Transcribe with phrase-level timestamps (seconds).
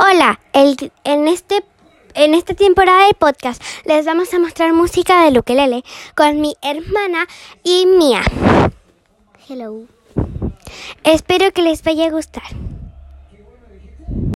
[0.00, 1.64] Hola, en, este,
[2.14, 5.82] en esta temporada de podcast les vamos a mostrar música de ukelele
[6.14, 7.26] con mi hermana
[7.64, 8.22] y mía.
[9.48, 9.86] Hello.
[11.02, 12.44] Espero que les vaya a gustar.